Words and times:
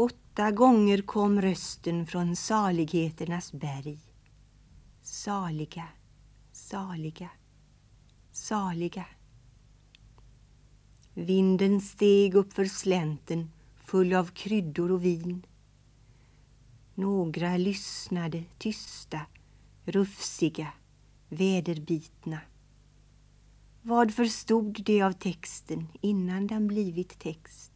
Åtta 0.00 0.50
gånger 0.50 1.02
kom 1.02 1.42
rösten 1.42 2.06
från 2.06 2.36
saligheternas 2.36 3.52
berg. 3.52 3.98
Saliga, 5.02 5.88
saliga, 6.52 7.30
saliga. 8.32 9.06
Vinden 11.14 11.80
steg 11.80 12.34
upp 12.34 12.52
för 12.52 12.64
slänten 12.64 13.50
full 13.76 14.14
av 14.14 14.26
kryddor 14.26 14.90
och 14.90 15.04
vin. 15.04 15.46
Några 16.94 17.56
lyssnade 17.56 18.44
tysta, 18.58 19.20
rufsiga, 19.84 20.72
väderbitna. 21.28 22.38
Vad 23.82 24.14
förstod 24.14 24.84
de 24.84 25.02
av 25.02 25.12
texten 25.12 25.88
innan 26.00 26.46
den 26.46 26.68
blivit 26.68 27.18
text? 27.18 27.69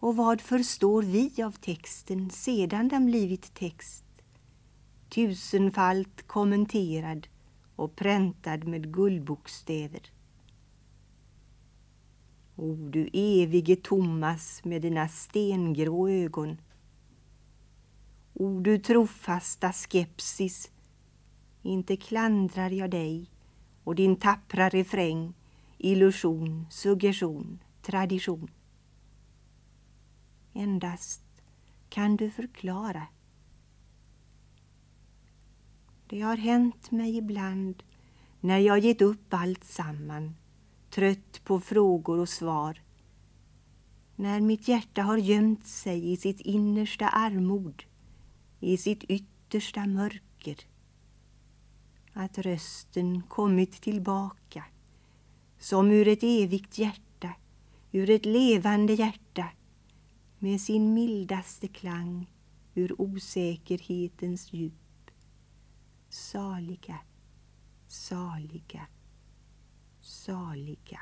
Och 0.00 0.16
vad 0.16 0.40
förstår 0.40 1.02
vi 1.02 1.42
av 1.42 1.52
texten 1.52 2.30
sedan 2.30 2.88
den 2.88 3.06
blivit 3.06 3.54
text? 3.54 4.04
Tusenfalt 5.08 6.26
kommenterad 6.26 7.26
och 7.76 7.96
präntad 7.96 8.64
med 8.64 8.92
guldbokstäver. 8.94 10.10
O 12.56 12.74
du 12.90 13.10
evige 13.12 13.76
Thomas 13.76 14.64
med 14.64 14.82
dina 14.82 15.08
stengrå 15.08 16.08
ögon. 16.08 16.60
O 18.32 18.60
du 18.60 18.78
trofasta 18.78 19.72
skepsis, 19.72 20.70
inte 21.62 21.96
klandrar 21.96 22.70
jag 22.70 22.90
dig 22.90 23.30
och 23.84 23.94
din 23.94 24.16
tappra 24.16 24.68
refräng, 24.68 25.34
illusion, 25.78 26.66
suggestion, 26.70 27.58
tradition. 27.82 28.50
Endast 30.56 31.22
kan 31.88 32.16
du 32.16 32.30
förklara. 32.30 33.06
Det 36.06 36.20
har 36.20 36.36
hänt 36.36 36.90
mig 36.90 37.16
ibland 37.16 37.82
när 38.40 38.58
jag 38.58 38.78
gett 38.78 39.02
upp 39.02 39.34
allt 39.34 39.64
samman 39.64 40.34
trött 40.90 41.44
på 41.44 41.60
frågor 41.60 42.18
och 42.18 42.28
svar. 42.28 42.80
När 44.16 44.40
mitt 44.40 44.68
hjärta 44.68 45.02
har 45.02 45.16
gömt 45.16 45.66
sig 45.66 46.12
i 46.12 46.16
sitt 46.16 46.40
innersta 46.40 47.08
armod, 47.08 47.82
i 48.60 48.76
sitt 48.76 49.04
yttersta 49.04 49.86
mörker. 49.86 50.56
Att 52.12 52.38
rösten 52.38 53.22
kommit 53.22 53.80
tillbaka, 53.80 54.64
som 55.58 55.90
ur 55.90 56.08
ett 56.08 56.22
evigt 56.22 56.78
hjärta, 56.78 57.32
ur 57.92 58.10
ett 58.10 58.26
levande 58.26 58.92
hjärta, 58.92 59.46
med 60.46 60.60
sin 60.60 60.94
mildaste 60.94 61.68
klang 61.68 62.26
ur 62.74 63.00
osäkerhetens 63.00 64.52
djup. 64.52 65.10
Saliga, 66.08 66.98
saliga 67.88 68.86
saliga. 70.06 71.00